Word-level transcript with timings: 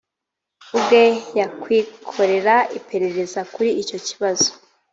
ubwe 0.75 1.03
yakwikorera 1.39 2.55
iperereza 2.77 3.39
kuri 3.53 3.69
icyo 3.81 3.97
kibazo 4.07 4.49